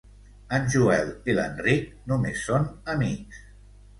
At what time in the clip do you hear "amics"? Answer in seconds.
2.97-3.45